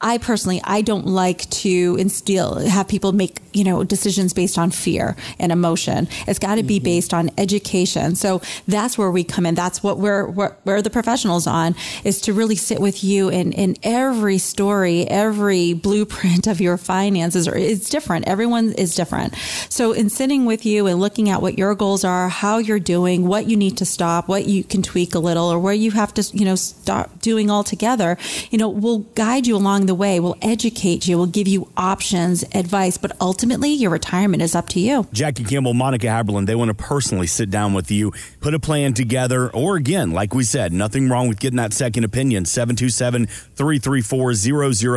I 0.00 0.18
personally 0.18 0.60
I 0.62 0.82
don't 0.82 1.06
like 1.06 1.48
to 1.50 1.96
instill 1.98 2.56
have 2.56 2.86
people 2.86 3.12
make 3.12 3.40
you 3.54 3.64
know 3.64 3.82
decisions 3.82 4.34
based 4.34 4.58
on 4.58 4.70
fear 4.70 5.16
and 5.38 5.52
emotion. 5.52 6.08
It's 6.26 6.38
got 6.38 6.56
to 6.56 6.62
be 6.62 6.76
mm-hmm. 6.76 6.84
based 6.84 7.14
on 7.14 7.30
education. 7.38 8.14
So 8.14 8.42
that's 8.68 8.98
where 8.98 9.10
we 9.10 9.24
come 9.24 9.46
in. 9.46 9.54
That's 9.54 9.82
what 9.82 9.98
we're 9.98 10.28
we're, 10.28 10.82
the 10.82 10.90
professionals 10.90 11.46
on 11.46 11.74
is 12.04 12.20
to 12.22 12.34
really 12.34 12.56
sit 12.56 12.78
with 12.78 13.02
you 13.02 13.30
in 13.30 13.52
in 13.52 13.76
every 13.82 14.36
story, 14.36 15.08
every 15.08 15.72
blueprint 15.72 16.46
of 16.46 16.60
your 16.60 16.76
finances. 16.76 17.48
Or 17.48 17.56
It's 17.56 17.88
different. 17.88 18.28
Everyone 18.28 18.72
is 18.72 18.94
different. 18.94 19.34
So 19.70 19.92
in 19.92 20.10
sitting 20.10 20.44
with 20.44 20.66
you 20.66 20.86
and 20.86 21.05
looking 21.06 21.28
at 21.28 21.40
what 21.40 21.56
your 21.56 21.72
goals 21.76 22.02
are, 22.02 22.28
how 22.28 22.58
you're 22.58 22.80
doing, 22.80 23.28
what 23.28 23.48
you 23.48 23.56
need 23.56 23.76
to 23.76 23.84
stop, 23.84 24.26
what 24.26 24.44
you 24.46 24.64
can 24.64 24.82
tweak 24.82 25.14
a 25.14 25.20
little, 25.20 25.46
or 25.46 25.56
where 25.56 25.72
you 25.72 25.92
have 25.92 26.12
to, 26.12 26.36
you 26.36 26.44
know, 26.44 26.56
stop 26.56 27.20
doing 27.20 27.48
altogether, 27.48 28.18
you 28.50 28.58
know, 28.58 28.68
we'll 28.68 29.04
guide 29.14 29.46
you 29.46 29.54
along 29.54 29.86
the 29.86 29.94
way. 29.94 30.18
We'll 30.18 30.36
educate 30.42 31.06
you. 31.06 31.16
We'll 31.16 31.28
give 31.28 31.46
you 31.46 31.70
options, 31.76 32.44
advice, 32.52 32.98
but 32.98 33.12
ultimately 33.20 33.70
your 33.70 33.90
retirement 33.90 34.42
is 34.42 34.56
up 34.56 34.68
to 34.70 34.80
you. 34.80 35.06
Jackie 35.12 35.44
Campbell, 35.44 35.74
Monica 35.74 36.08
Haberlin, 36.08 36.46
they 36.46 36.56
want 36.56 36.70
to 36.70 36.74
personally 36.74 37.28
sit 37.28 37.50
down 37.50 37.72
with 37.72 37.88
you, 37.88 38.12
put 38.40 38.52
a 38.52 38.58
plan 38.58 38.92
together, 38.92 39.48
or 39.50 39.76
again, 39.76 40.10
like 40.10 40.34
we 40.34 40.42
said, 40.42 40.72
nothing 40.72 41.08
wrong 41.08 41.28
with 41.28 41.38
getting 41.38 41.58
that 41.58 41.72
second 41.72 42.02
opinion. 42.02 42.46
727 42.46 43.26
334 43.26 44.34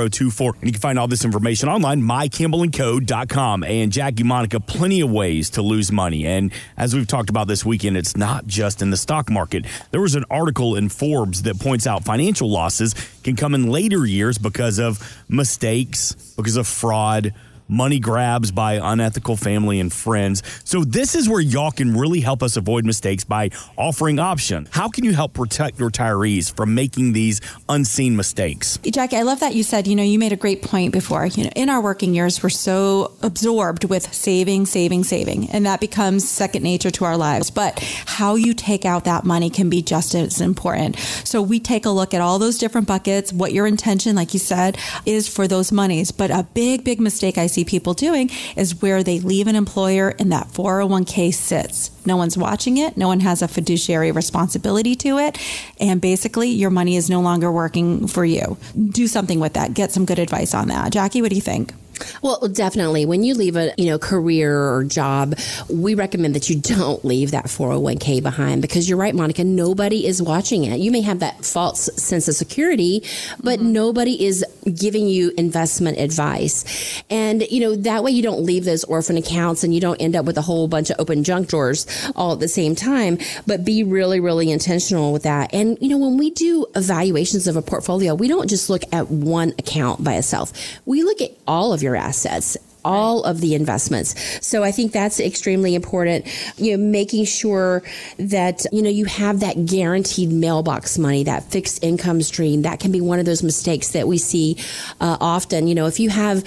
0024. 0.09 0.53
And 0.55 0.63
you 0.63 0.71
can 0.71 0.81
find 0.81 0.97
all 0.97 1.07
this 1.07 1.23
information 1.23 1.69
online, 1.69 2.01
mycampbellandco.com. 2.01 3.63
And 3.63 3.91
Jackie, 3.91 4.23
Monica, 4.23 4.59
plenty 4.59 5.01
of 5.01 5.11
ways 5.11 5.51
to 5.51 5.61
lose 5.61 5.91
money 5.91 5.98
money. 5.99 6.25
And 6.25 6.53
as 6.77 6.95
we've 6.95 7.05
talked 7.05 7.29
about 7.29 7.49
this 7.49 7.65
weekend, 7.65 7.97
it's 7.97 8.15
not 8.15 8.47
just 8.47 8.81
in 8.81 8.89
the 8.89 8.95
stock 8.95 9.29
market. 9.29 9.65
There 9.91 9.99
was 9.99 10.15
an 10.15 10.23
article 10.29 10.77
in 10.77 10.87
Forbes 10.87 11.41
that 11.41 11.59
points 11.59 11.85
out 11.85 12.05
financial 12.05 12.49
losses 12.49 12.95
can 13.21 13.35
come 13.35 13.53
in 13.53 13.69
later 13.69 14.05
years 14.05 14.37
because 14.37 14.79
of 14.79 14.97
mistakes, 15.27 16.13
because 16.37 16.55
of 16.55 16.67
fraud 16.67 17.33
money 17.69 17.99
grabs 17.99 18.51
by 18.51 18.73
unethical 18.73 19.37
family 19.37 19.79
and 19.79 19.93
friends. 19.93 20.41
So 20.65 20.83
this 20.83 21.15
is 21.15 21.29
where 21.29 21.39
y'all 21.39 21.71
can 21.71 21.95
really 21.95 22.19
help 22.19 22.43
us 22.43 22.57
avoid 22.57 22.85
mistakes 22.85 23.23
by 23.23 23.51
offering 23.77 24.19
options. 24.19 24.67
How 24.71 24.89
can 24.89 25.05
you 25.05 25.13
help 25.13 25.33
protect 25.33 25.77
retirees 25.77 26.53
from 26.53 26.73
making 26.73 27.13
these 27.13 27.39
unseen 27.69 28.15
mistakes? 28.15 28.77
Jackie, 28.83 29.17
I 29.17 29.21
love 29.21 29.39
that 29.41 29.53
you 29.53 29.63
said, 29.63 29.87
you 29.87 29.95
know, 29.95 30.03
you 30.03 30.17
made 30.17 30.33
a 30.33 30.37
great 30.37 30.61
point 30.61 30.91
before. 30.91 31.27
You 31.27 31.45
know, 31.45 31.51
in 31.55 31.69
our 31.69 31.81
working 31.81 32.13
years, 32.13 32.41
we're 32.41 32.49
so 32.49 33.13
absorbed 33.21 33.85
with 33.85 34.13
saving, 34.13 34.65
saving, 34.65 35.03
saving, 35.03 35.49
and 35.51 35.65
that 35.65 35.79
becomes 35.79 36.27
second 36.27 36.63
nature 36.63 36.89
to 36.91 37.05
our 37.05 37.17
lives. 37.17 37.51
But 37.51 37.79
how 38.05 38.35
you 38.35 38.53
take 38.53 38.85
out 38.85 39.05
that 39.05 39.23
money 39.25 39.49
can 39.49 39.69
be 39.69 39.81
just 39.81 40.15
as 40.15 40.41
important. 40.41 40.97
So 41.23 41.41
we 41.41 41.59
take 41.59 41.85
a 41.85 41.89
look 41.89 42.13
at 42.13 42.21
all 42.21 42.39
those 42.39 42.57
different 42.57 42.87
buckets, 42.87 43.31
what 43.31 43.53
your 43.53 43.67
intention, 43.67 44.15
like 44.15 44.33
you 44.33 44.39
said, 44.39 44.77
is 45.05 45.27
for 45.27 45.47
those 45.47 45.71
monies. 45.71 46.11
But 46.11 46.31
a 46.31 46.47
big, 46.53 46.83
big 46.83 46.99
mistake 46.99 47.37
I 47.37 47.47
see 47.47 47.58
see 47.59 47.65
people 47.65 47.93
doing 47.93 48.29
is 48.55 48.81
where 48.81 49.03
they 49.03 49.19
leave 49.19 49.47
an 49.47 49.55
employer 49.55 50.15
and 50.19 50.31
that 50.31 50.47
401k 50.47 51.33
sits. 51.33 51.91
No 52.05 52.17
one's 52.17 52.37
watching 52.37 52.77
it. 52.77 52.97
No 52.97 53.07
one 53.07 53.19
has 53.19 53.41
a 53.41 53.47
fiduciary 53.47 54.11
responsibility 54.11 54.95
to 54.95 55.17
it. 55.19 55.37
And 55.79 56.01
basically, 56.01 56.49
your 56.49 56.69
money 56.69 56.95
is 56.95 57.09
no 57.09 57.21
longer 57.21 57.51
working 57.51 58.07
for 58.07 58.25
you. 58.25 58.57
Do 58.75 59.07
something 59.07 59.39
with 59.39 59.53
that. 59.53 59.73
Get 59.73 59.91
some 59.91 60.05
good 60.05 60.19
advice 60.19 60.53
on 60.53 60.69
that. 60.69 60.91
Jackie, 60.91 61.21
what 61.21 61.29
do 61.29 61.35
you 61.35 61.41
think? 61.41 61.73
Well, 62.21 62.47
definitely. 62.47 63.05
When 63.05 63.23
you 63.23 63.33
leave 63.33 63.55
a 63.55 63.73
you 63.77 63.85
know 63.85 63.99
career 63.99 64.73
or 64.73 64.83
job, 64.83 65.37
we 65.69 65.95
recommend 65.95 66.35
that 66.35 66.49
you 66.49 66.59
don't 66.59 67.03
leave 67.03 67.31
that 67.31 67.45
401k 67.45 68.21
behind 68.21 68.61
because 68.61 68.89
you're 68.89 68.97
right, 68.97 69.15
Monica. 69.15 69.43
Nobody 69.43 70.05
is 70.05 70.21
watching 70.21 70.65
it. 70.65 70.79
You 70.79 70.91
may 70.91 71.01
have 71.01 71.19
that 71.19 71.45
false 71.45 71.89
sense 71.95 72.27
of 72.27 72.35
security, 72.35 73.03
but 73.41 73.59
mm-hmm. 73.59 73.73
nobody 73.73 74.25
is 74.25 74.45
giving 74.73 75.07
you 75.07 75.31
investment 75.37 75.97
advice. 75.97 77.03
And 77.09 77.43
you 77.49 77.59
know 77.61 77.75
that 77.75 78.03
way 78.03 78.11
you 78.11 78.23
don't 78.23 78.41
leave 78.41 78.65
those 78.65 78.83
orphan 78.83 79.17
accounts 79.17 79.63
and 79.63 79.73
you 79.73 79.81
don't 79.81 80.01
end 80.01 80.15
up 80.15 80.25
with 80.25 80.37
a 80.37 80.41
whole 80.41 80.67
bunch 80.67 80.89
of 80.89 80.99
open 80.99 81.23
junk 81.23 81.49
drawers 81.49 81.85
all 82.15 82.33
at 82.33 82.39
the 82.39 82.47
same 82.47 82.75
time. 82.75 83.17
But 83.47 83.65
be 83.65 83.83
really, 83.83 84.19
really 84.19 84.51
intentional 84.51 85.13
with 85.13 85.23
that. 85.23 85.53
And 85.53 85.77
you 85.81 85.89
know 85.89 85.97
when 85.97 86.17
we 86.17 86.31
do 86.31 86.65
evaluations 86.75 87.47
of 87.47 87.55
a 87.55 87.61
portfolio, 87.61 88.15
we 88.15 88.27
don't 88.27 88.49
just 88.49 88.69
look 88.69 88.83
at 88.91 89.09
one 89.09 89.53
account 89.57 90.03
by 90.03 90.15
itself. 90.15 90.51
We 90.85 91.03
look 91.03 91.21
at 91.21 91.31
all 91.47 91.73
of 91.73 91.81
your 91.81 91.88
assets 91.95 92.57
all 92.85 93.23
of 93.23 93.41
the 93.41 93.55
investments. 93.55 94.15
So 94.45 94.63
I 94.63 94.71
think 94.71 94.91
that's 94.91 95.19
extremely 95.19 95.75
important. 95.75 96.25
You 96.57 96.77
know, 96.77 96.83
making 96.83 97.25
sure 97.25 97.83
that, 98.17 98.65
you 98.71 98.81
know, 98.81 98.89
you 98.89 99.05
have 99.05 99.41
that 99.41 99.65
guaranteed 99.65 100.31
mailbox 100.31 100.97
money, 100.97 101.23
that 101.23 101.43
fixed 101.43 101.83
income 101.83 102.21
stream. 102.21 102.61
That 102.61 102.79
can 102.79 102.91
be 102.91 103.01
one 103.01 103.19
of 103.19 103.25
those 103.25 103.43
mistakes 103.43 103.89
that 103.89 104.07
we 104.07 104.17
see 104.17 104.57
uh, 105.01 105.17
often. 105.19 105.67
You 105.67 105.75
know, 105.75 105.87
if 105.87 105.99
you 105.99 106.09
have 106.09 106.43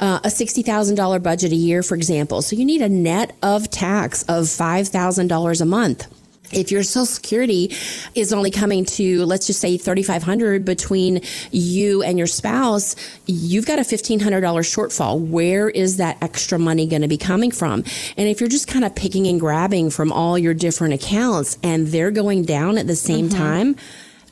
uh, 0.00 0.20
a 0.24 0.28
$60,000 0.28 1.22
budget 1.22 1.52
a 1.52 1.56
year, 1.56 1.82
for 1.82 1.94
example, 1.94 2.42
so 2.42 2.56
you 2.56 2.64
need 2.64 2.82
a 2.82 2.88
net 2.88 3.34
of 3.42 3.70
tax 3.70 4.22
of 4.24 4.44
$5,000 4.44 5.60
a 5.60 5.64
month 5.64 6.21
if 6.52 6.70
your 6.70 6.82
social 6.82 7.06
security 7.06 7.74
is 8.14 8.32
only 8.32 8.50
coming 8.50 8.84
to 8.84 9.24
let's 9.24 9.46
just 9.46 9.60
say 9.60 9.76
3500 9.76 10.64
between 10.64 11.20
you 11.50 12.02
and 12.02 12.18
your 12.18 12.26
spouse 12.26 12.96
you've 13.26 13.66
got 13.66 13.78
a 13.78 13.82
$1500 13.82 14.20
shortfall 14.20 15.20
where 15.20 15.68
is 15.68 15.96
that 15.96 16.16
extra 16.22 16.58
money 16.58 16.86
going 16.86 17.02
to 17.02 17.08
be 17.08 17.18
coming 17.18 17.50
from 17.50 17.84
and 18.16 18.28
if 18.28 18.40
you're 18.40 18.48
just 18.48 18.68
kind 18.68 18.84
of 18.84 18.94
picking 18.94 19.26
and 19.26 19.40
grabbing 19.40 19.90
from 19.90 20.12
all 20.12 20.38
your 20.38 20.54
different 20.54 20.94
accounts 20.94 21.58
and 21.62 21.88
they're 21.88 22.10
going 22.10 22.44
down 22.44 22.78
at 22.78 22.86
the 22.86 22.96
same 22.96 23.28
mm-hmm. 23.28 23.38
time 23.38 23.76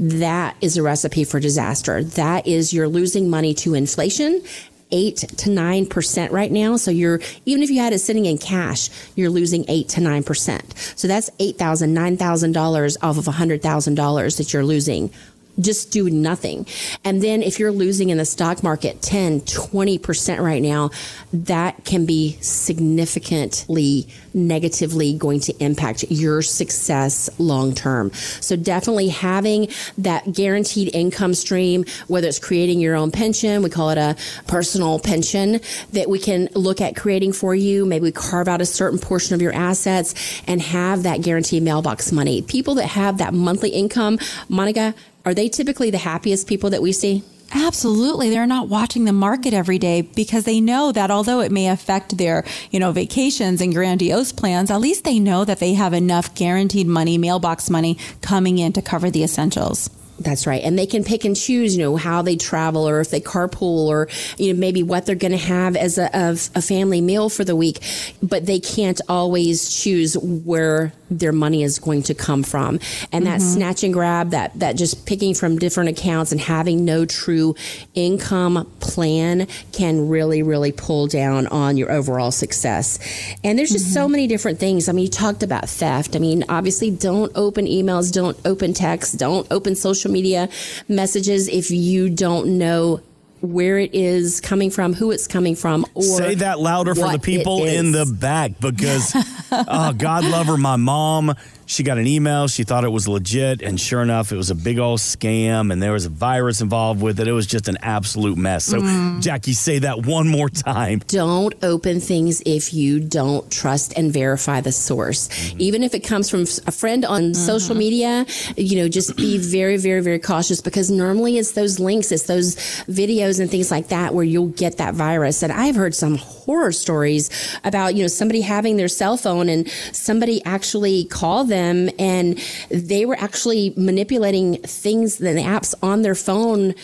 that 0.01 0.57
is 0.63 0.79
a 0.79 0.83
recipe 0.83 1.25
for 1.25 1.39
disaster. 1.39 2.03
That 2.03 2.47
is 2.47 2.73
you're 2.73 2.89
losing 2.89 3.29
money 3.29 3.53
to 3.55 3.75
inflation 3.75 4.43
eight 4.93 5.19
to 5.39 5.51
nine 5.51 5.87
percent 5.87 6.33
right 6.33 6.51
now. 6.51 6.77
So 6.77 6.91
you're 6.91 7.21
even 7.47 7.63
if 7.63 7.71
you 7.71 7.81
had 7.81 7.93
it 7.93 7.99
sitting 8.01 8.27
in 8.27 8.39
cash, 8.39 8.91
you're 9.15 9.31
losing 9.31 9.65
eight 9.69 9.89
to 9.91 10.01
nine 10.01 10.23
percent. 10.23 10.75
So 10.97 11.09
that's 11.09 11.31
eight 11.39 11.59
thousand, 11.59 11.95
nine 11.95 12.17
thousand 12.17 12.53
dollars 12.53 12.97
off 13.03 13.19
of 13.19 13.29
a 13.29 13.33
hundred 13.33 13.63
thousand 13.63 13.95
dollars 13.95 14.37
that 14.37 14.53
you're 14.53 14.65
losing 14.65 15.11
just 15.59 15.91
do 15.91 16.09
nothing. 16.09 16.67
And 17.05 17.23
then 17.23 17.43
if 17.43 17.59
you're 17.59 17.73
losing 17.73 18.11
in 18.11 18.19
the 18.19 18.25
stock 18.25 18.63
market 18.63 19.03
10, 19.03 19.41
20% 19.43 20.41
right 20.41 20.63
now, 20.63 20.91
that 21.33 21.85
can 21.85 22.07
be 22.07 22.39
significantly 22.41 24.09
negatively 24.33 25.15
going 25.15 25.41
to 25.41 25.53
impact 25.63 26.05
your 26.11 26.43
success 26.43 27.29
long 27.39 27.75
term. 27.75 28.13
So 28.41 28.57
definitely 28.57 29.09
having 29.09 29.69
that 29.99 30.33
guaranteed 30.33 30.95
income 30.95 31.35
stream, 31.35 31.85
whether 32.09 32.29
it's 32.29 32.39
creating 32.39 32.81
your 32.81 32.95
own 32.95 33.11
pension, 33.11 33.63
we 33.63 33.71
call 33.71 33.91
it 33.91 33.99
a 33.99 34.17
personal 34.47 34.99
pension 34.99 35.61
that 35.93 36.09
we 36.09 36.19
can 36.19 36.49
look 36.55 36.81
at 36.81 36.97
creating 36.97 37.33
for 37.33 37.55
you. 37.55 37.85
Maybe 37.85 38.05
we 38.05 38.13
carve 38.13 38.49
out 38.49 38.61
a 38.61 38.67
certain 38.67 38.99
portion 38.99 39.35
of 39.35 39.43
your 39.43 39.53
assets 39.53 40.15
and 40.47 40.61
have 40.61 41.03
that 41.03 41.23
guaranteed 41.23 41.63
mailbox 41.63 42.13
money. 42.13 42.43
People 42.43 42.75
that 42.77 42.87
have 42.87 43.19
that 43.19 43.35
monthly 43.35 43.71
income, 43.71 44.19
Monica, 44.49 44.95
are 45.25 45.35
they 45.35 45.49
typically 45.49 45.91
the 45.91 45.99
happiest 45.99 46.47
people 46.47 46.71
that 46.71 46.83
we 46.83 46.93
see? 46.93 47.23
Absolutely. 47.53 48.31
They're 48.31 48.47
not 48.47 48.69
watching 48.69 49.05
the 49.05 49.13
market 49.13 49.53
every 49.53 49.79
day 49.79 50.03
because 50.03 50.45
they 50.45 50.61
know 50.61 50.93
that 50.93 51.11
although 51.11 51.41
it 51.41 51.51
may 51.51 51.69
affect 51.69 52.17
their, 52.17 52.45
you 52.71 52.79
know, 52.79 52.93
vacations 52.93 53.61
and 53.61 53.75
grandiose 53.75 54.31
plans, 54.33 54.71
at 54.71 54.81
least 54.81 55.05
they 55.05 55.19
know 55.19 55.45
that 55.45 55.59
they 55.59 55.75
have 55.75 55.93
enough 55.93 56.35
guaranteed 56.35 56.87
money, 56.87 57.19
mailbox 57.19 57.69
money 57.69 57.99
coming 58.23 58.59
in 58.59 58.73
to 58.75 58.83
cover 58.83 59.11
the 59.11 59.25
essentials. 59.25 59.91
That's 60.21 60.47
right. 60.47 60.63
And 60.63 60.79
they 60.79 60.87
can 60.87 61.03
pick 61.03 61.25
and 61.25 61.35
choose, 61.35 61.77
you 61.77 61.83
know, 61.83 61.97
how 61.97 62.21
they 62.21 62.37
travel 62.37 62.87
or 62.87 63.01
if 63.01 63.11
they 63.11 63.21
carpool 63.21 63.89
or, 63.89 64.09
you 64.37 64.53
know, 64.53 64.61
maybe 64.61 64.83
what 64.83 65.07
they're 65.07 65.15
going 65.15 65.33
to 65.33 65.39
have 65.39 65.77
as 65.77 65.97
a, 65.97 66.11
a, 66.55 66.61
family 66.61 67.01
meal 67.01 67.31
for 67.31 67.43
the 67.43 67.57
week. 67.57 67.81
But 68.23 68.45
they 68.45 68.61
can't 68.61 69.01
always 69.09 69.75
choose 69.75 70.19
where 70.19 70.93
their 71.11 71.33
money 71.33 71.63
is 71.63 71.79
going 71.79 72.03
to 72.05 72.15
come 72.15 72.43
from. 72.43 72.81
And 73.13 73.27
that 73.27 73.41
mm-hmm. 73.41 73.55
snatch 73.55 73.85
and 73.85 73.93
grab, 73.93 74.31
that, 74.31 74.59
that 74.59 74.77
just 74.77 75.07
picking 75.07 75.35
from 75.35 75.59
different 75.59 75.91
accounts 75.91 76.33
and 76.33 76.41
having 76.41 76.85
no 76.85 77.05
true 77.05 77.55
income 77.95 78.71
plan 78.81 79.47
can 79.73 80.09
really, 80.09 80.43
really 80.43 80.73
pull 80.73 81.07
down 81.07 81.47
on 81.49 81.77
your 81.77 81.91
overall 81.91 82.31
success. 82.31 82.99
And 83.45 83.59
there's 83.59 83.71
just 83.71 83.87
mm-hmm. 83.87 83.95
so 83.95 84.09
many 84.09 84.27
different 84.27 84.59
things. 84.59 84.89
I 84.89 84.93
mean, 84.93 85.05
you 85.05 85.11
talked 85.11 85.43
about 85.43 85.69
theft. 85.69 86.17
I 86.17 86.19
mean, 86.19 86.45
obviously, 86.49 86.91
don't 86.91 87.33
open 87.35 87.67
emails, 87.67 88.13
don't 88.13 88.39
open 88.45 88.75
texts, 88.75 89.15
don't 89.15 89.47
open 89.51 89.75
social 89.75 90.01
social 90.01 90.13
media 90.13 90.49
messages 90.89 91.49
if 91.49 91.71
you 91.71 92.09
don't 92.09 92.59
know 92.59 93.01
where 93.41 93.79
it 93.79 93.95
is 93.95 94.41
coming 94.41 94.71
from, 94.71 94.93
who 94.93 95.11
it's 95.11 95.27
coming 95.27 95.57
from, 95.57 95.85
or 95.95 96.03
say 96.03 96.35
that 96.37 96.61
louder 96.61 96.95
for 96.95 97.11
the 97.11 97.19
people 97.19 97.65
in 97.65 97.93
the 97.93 98.05
back 98.05 98.53
because, 98.61 99.15
oh, 99.69 99.93
God 99.93 100.25
love 100.25 100.47
her, 100.47 100.57
my 100.57 100.77
mom 100.77 101.35
she 101.71 101.85
got 101.85 101.99
an 101.99 102.07
email. 102.09 102.49
She 102.49 102.65
thought 102.65 102.83
it 102.83 102.89
was 102.89 103.07
legit. 103.07 103.63
And 103.63 103.81
sure 103.81 104.03
enough, 104.03 104.33
it 104.33 104.37
was 104.37 104.51
a 104.51 104.57
big 104.57 104.81
old 104.81 104.99
scam 104.99 105.73
and 105.73 105.81
there 105.81 105.93
was 105.93 106.05
a 106.05 106.09
virus 106.09 106.61
involved 106.61 107.01
with 107.01 107.21
it. 107.21 107.29
It 107.29 107.33
was 107.33 107.47
just 107.47 107.69
an 107.69 107.79
absolute 107.81 108.37
mess. 108.37 108.65
So, 108.65 108.81
mm. 108.81 109.23
Jackie, 109.23 109.53
say 109.53 109.79
that 109.79 110.05
one 110.05 110.27
more 110.27 110.49
time. 110.49 111.01
Don't 111.07 111.55
open 111.63 112.01
things 112.01 112.43
if 112.45 112.75
you 112.75 112.99
don't 112.99 113.49
trust 113.53 113.97
and 113.97 114.13
verify 114.13 114.61
the 114.61 114.73
source. 114.73 115.29
Mm-hmm. 115.29 115.61
Even 115.61 115.83
if 115.85 115.95
it 115.95 116.01
comes 116.01 116.29
from 116.29 116.41
a 116.67 116.73
friend 116.73 117.05
on 117.05 117.23
mm-hmm. 117.23 117.35
social 117.35 117.77
media, 117.77 118.27
you 118.57 118.77
know, 118.83 118.89
just 118.89 119.17
be 119.17 119.39
very, 119.39 119.77
very, 119.77 120.03
very 120.03 120.19
cautious 120.19 120.61
because 120.61 120.91
normally 120.91 121.39
it's 121.39 121.53
those 121.53 121.79
links, 121.79 122.11
it's 122.11 122.25
those 122.25 122.57
videos 122.87 123.39
and 123.39 123.49
things 123.49 123.71
like 123.71 123.89
that 123.89 124.13
where 124.13 124.25
you'll 124.25 124.49
get 124.49 124.79
that 124.79 124.95
virus. 124.95 125.45
And 125.45 125.53
I've 125.53 125.77
heard 125.77 125.95
some 125.95 126.17
horror 126.17 126.73
stories 126.73 127.31
about, 127.63 127.95
you 127.95 128.03
know, 128.03 128.09
somebody 128.09 128.41
having 128.41 128.77
their 128.77 128.89
cell 128.89 129.17
phone 129.17 129.49
and 129.49 129.71
somebody 129.93 130.45
actually 130.45 131.05
called 131.05 131.49
them 131.49 131.60
and 131.99 132.39
they 132.71 133.07
were 133.07 133.17
actually 133.17 133.73
manipulating 133.77 134.57
things, 134.63 135.19
the 135.19 135.29
apps 135.29 135.75
on 135.83 136.03
their 136.03 136.15
phone 136.15 136.75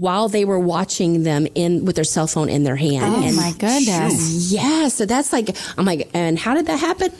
while 0.00 0.28
they 0.28 0.44
were 0.44 0.58
watching 0.58 1.22
them 1.22 1.46
in 1.54 1.84
with 1.84 1.94
their 1.96 2.04
cell 2.04 2.26
phone 2.26 2.48
in 2.48 2.64
their 2.64 2.76
hand. 2.76 3.14
Oh 3.14 3.22
and 3.22 3.36
my 3.36 3.52
goodness! 3.52 4.52
Yeah, 4.52 4.88
so 4.88 5.06
that's 5.06 5.32
like 5.32 5.56
I'm 5.78 5.84
like, 5.84 6.10
and 6.14 6.38
how 6.38 6.54
did 6.54 6.66
that 6.66 6.80
happen? 6.80 7.12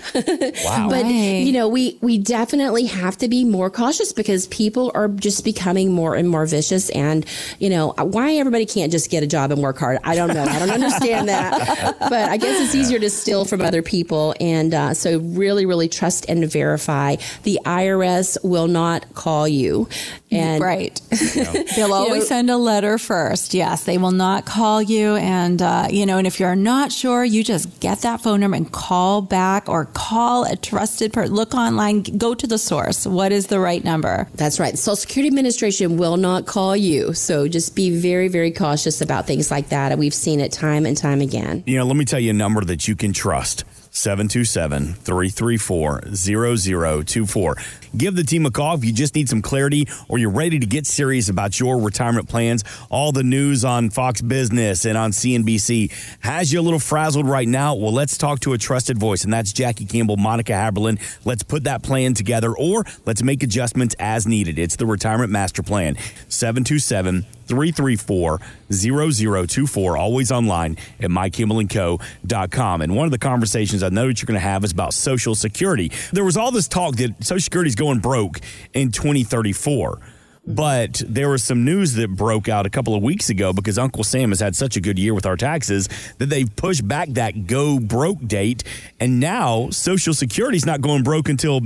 wow! 0.64 0.88
but 0.90 1.04
right. 1.04 1.44
you 1.44 1.52
know, 1.52 1.68
we 1.68 1.98
we 2.00 2.18
definitely 2.18 2.86
have 2.86 3.16
to 3.18 3.28
be 3.28 3.44
more 3.44 3.70
cautious 3.70 4.12
because 4.12 4.46
people 4.48 4.90
are 4.94 5.08
just 5.08 5.44
becoming 5.44 5.92
more 5.92 6.16
and 6.16 6.28
more 6.28 6.46
vicious. 6.46 6.90
And 6.90 7.24
you 7.58 7.70
know, 7.70 7.92
why 7.98 8.34
everybody 8.34 8.66
can't 8.66 8.90
just 8.90 9.10
get 9.10 9.22
a 9.22 9.26
job 9.26 9.52
and 9.52 9.62
work 9.62 9.78
hard? 9.78 9.98
I 10.02 10.16
don't 10.16 10.34
know. 10.34 10.44
I 10.44 10.58
don't 10.58 10.70
understand 10.82 11.28
that. 11.28 11.96
But 12.00 12.30
I 12.30 12.36
guess 12.36 12.60
it's 12.60 12.74
easier 12.74 12.98
to 12.98 13.10
steal 13.10 13.44
from 13.44 13.60
other 13.60 13.82
people, 13.82 14.34
and 14.40 14.74
uh, 14.74 14.94
so 14.94 15.20
really, 15.20 15.64
really 15.64 15.88
trust 15.88 16.26
and 16.28 16.50
verify. 16.50 17.16
The 17.44 17.60
IRS 17.64 18.36
will 18.42 18.68
not 18.68 19.14
call 19.14 19.46
you, 19.46 19.88
and 20.30 20.62
right. 20.62 21.00
They'll 21.76 21.92
always 21.92 22.22
know, 22.22 22.28
send 22.28 22.50
a 22.50 22.56
letter 22.64 22.98
first. 22.98 23.54
Yes, 23.54 23.84
they 23.84 23.98
will 23.98 24.10
not 24.10 24.44
call 24.46 24.82
you. 24.82 25.16
And, 25.16 25.62
uh, 25.62 25.88
you 25.90 26.06
know, 26.06 26.18
and 26.18 26.26
if 26.26 26.40
you're 26.40 26.56
not 26.56 26.90
sure, 26.90 27.24
you 27.24 27.44
just 27.44 27.80
get 27.80 28.00
that 28.00 28.20
phone 28.20 28.40
number 28.40 28.56
and 28.56 28.70
call 28.72 29.22
back 29.22 29.68
or 29.68 29.84
call 29.86 30.44
a 30.44 30.56
trusted 30.56 31.12
person. 31.12 31.34
Look 31.34 31.54
online, 31.54 32.02
go 32.02 32.34
to 32.34 32.46
the 32.46 32.58
source. 32.58 33.06
What 33.06 33.30
is 33.32 33.46
the 33.46 33.60
right 33.60 33.84
number? 33.84 34.28
That's 34.34 34.58
right. 34.58 34.72
The 34.72 34.78
Social 34.78 34.96
Security 34.96 35.28
Administration 35.28 35.96
will 35.96 36.16
not 36.16 36.46
call 36.46 36.76
you. 36.76 37.12
So 37.12 37.46
just 37.46 37.76
be 37.76 37.90
very, 37.90 38.28
very 38.28 38.50
cautious 38.50 39.00
about 39.00 39.26
things 39.26 39.50
like 39.50 39.68
that. 39.68 39.92
And 39.92 39.98
we've 39.98 40.14
seen 40.14 40.40
it 40.40 40.52
time 40.52 40.86
and 40.86 40.96
time 40.96 41.20
again. 41.20 41.62
You 41.66 41.78
know, 41.78 41.84
let 41.84 41.96
me 41.96 42.04
tell 42.04 42.20
you 42.20 42.30
a 42.30 42.34
number 42.34 42.64
that 42.64 42.88
you 42.88 42.96
can 42.96 43.12
trust. 43.12 43.64
727 43.94 44.94
334 44.94 46.02
0024. 46.14 47.56
Give 47.96 48.16
the 48.16 48.24
team 48.24 48.44
a 48.44 48.50
call 48.50 48.74
if 48.74 48.84
you 48.84 48.92
just 48.92 49.14
need 49.14 49.28
some 49.28 49.40
clarity 49.40 49.86
or 50.08 50.18
you're 50.18 50.30
ready 50.30 50.58
to 50.58 50.66
get 50.66 50.84
serious 50.84 51.28
about 51.28 51.60
your 51.60 51.80
retirement 51.80 52.28
plans. 52.28 52.64
All 52.90 53.12
the 53.12 53.22
news 53.22 53.64
on 53.64 53.90
Fox 53.90 54.20
Business 54.20 54.84
and 54.84 54.98
on 54.98 55.12
CNBC 55.12 55.92
has 56.20 56.52
you 56.52 56.60
a 56.60 56.62
little 56.62 56.80
frazzled 56.80 57.28
right 57.28 57.46
now. 57.46 57.76
Well, 57.76 57.92
let's 57.92 58.18
talk 58.18 58.40
to 58.40 58.52
a 58.52 58.58
trusted 58.58 58.98
voice, 58.98 59.22
and 59.22 59.32
that's 59.32 59.52
Jackie 59.52 59.86
Campbell, 59.86 60.16
Monica 60.16 60.52
Haberlin. 60.52 60.98
Let's 61.24 61.44
put 61.44 61.62
that 61.64 61.84
plan 61.84 62.14
together 62.14 62.52
or 62.52 62.84
let's 63.06 63.22
make 63.22 63.44
adjustments 63.44 63.94
as 64.00 64.26
needed. 64.26 64.58
It's 64.58 64.74
the 64.74 64.86
Retirement 64.86 65.30
Master 65.30 65.62
Plan. 65.62 65.96
727 66.28 67.26
334 67.46 68.40
0024, 68.72 69.96
always 69.96 70.32
online 70.32 70.76
at 71.00 71.10
mycampbellandco.com. 71.10 72.82
And 72.82 72.96
one 72.96 73.04
of 73.06 73.10
the 73.10 73.18
conversations 73.18 73.82
I 73.82 73.88
know 73.88 74.08
that 74.08 74.20
you're 74.20 74.26
going 74.26 74.34
to 74.34 74.40
have 74.40 74.64
is 74.64 74.72
about 74.72 74.94
Social 74.94 75.34
Security. 75.34 75.92
There 76.12 76.24
was 76.24 76.36
all 76.36 76.50
this 76.50 76.68
talk 76.68 76.96
that 76.96 77.24
Social 77.24 77.40
Security 77.40 77.68
is 77.68 77.74
going 77.74 78.00
broke 78.00 78.40
in 78.72 78.90
2034. 78.90 80.00
But 80.46 81.02
there 81.08 81.30
was 81.30 81.42
some 81.42 81.64
news 81.64 81.94
that 81.94 82.10
broke 82.10 82.48
out 82.48 82.66
a 82.66 82.70
couple 82.70 82.94
of 82.94 83.02
weeks 83.02 83.30
ago 83.30 83.52
because 83.54 83.78
Uncle 83.78 84.04
Sam 84.04 84.28
has 84.28 84.40
had 84.40 84.54
such 84.54 84.76
a 84.76 84.80
good 84.80 84.98
year 84.98 85.14
with 85.14 85.24
our 85.24 85.36
taxes 85.36 85.88
that 86.18 86.26
they've 86.26 86.54
pushed 86.54 86.86
back 86.86 87.08
that 87.10 87.46
go 87.46 87.78
broke 87.78 88.20
date. 88.26 88.62
And 89.00 89.20
now 89.20 89.70
Social 89.70 90.12
Security's 90.12 90.66
not 90.66 90.82
going 90.82 91.02
broke 91.02 91.30
until 91.30 91.60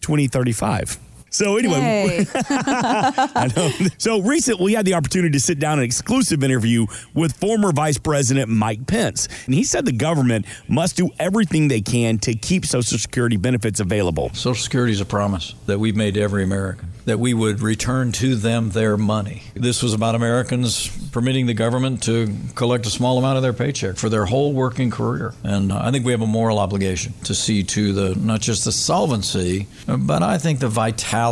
2035. 0.00 0.98
So 1.34 1.56
anyway, 1.56 2.24
I 2.34 3.50
know. 3.56 3.88
So 3.98 4.22
recently, 4.22 4.66
we 4.66 4.74
had 4.74 4.84
the 4.84 4.94
opportunity 4.94 5.32
to 5.32 5.40
sit 5.40 5.58
down 5.58 5.74
in 5.74 5.78
an 5.80 5.84
exclusive 5.84 6.44
interview 6.44 6.86
with 7.12 7.32
former 7.32 7.72
Vice 7.72 7.98
President 7.98 8.48
Mike 8.48 8.86
Pence, 8.86 9.26
and 9.46 9.52
he 9.52 9.64
said 9.64 9.84
the 9.84 9.90
government 9.90 10.46
must 10.68 10.96
do 10.96 11.10
everything 11.18 11.66
they 11.66 11.80
can 11.80 12.18
to 12.18 12.34
keep 12.34 12.64
Social 12.64 12.98
Security 12.98 13.36
benefits 13.36 13.80
available. 13.80 14.30
Social 14.32 14.62
Security 14.62 14.92
is 14.92 15.00
a 15.00 15.04
promise 15.04 15.56
that 15.66 15.80
we've 15.80 15.96
made 15.96 16.14
to 16.14 16.20
every 16.20 16.44
American 16.44 16.90
that 17.04 17.18
we 17.18 17.34
would 17.34 17.60
return 17.60 18.12
to 18.12 18.34
them 18.34 18.70
their 18.70 18.96
money. 18.96 19.42
This 19.52 19.82
was 19.82 19.92
about 19.92 20.14
Americans 20.14 20.88
permitting 21.10 21.44
the 21.46 21.52
government 21.52 22.02
to 22.04 22.34
collect 22.54 22.86
a 22.86 22.90
small 22.90 23.18
amount 23.18 23.36
of 23.36 23.42
their 23.42 23.52
paycheck 23.52 23.96
for 23.96 24.08
their 24.08 24.24
whole 24.24 24.54
working 24.54 24.90
career. 24.90 25.34
And 25.42 25.70
I 25.70 25.90
think 25.90 26.06
we 26.06 26.12
have 26.12 26.22
a 26.22 26.26
moral 26.26 26.58
obligation 26.58 27.12
to 27.24 27.34
see 27.34 27.62
to 27.64 27.92
the 27.92 28.14
not 28.14 28.40
just 28.40 28.64
the 28.64 28.72
solvency, 28.72 29.66
but 29.86 30.22
I 30.22 30.38
think 30.38 30.60
the 30.60 30.68
vitality 30.68 31.23